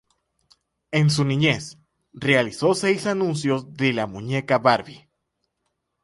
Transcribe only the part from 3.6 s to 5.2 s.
de la muñeca Barbie.